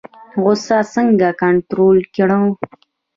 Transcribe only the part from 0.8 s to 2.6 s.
څنګه کنټرول کړو؟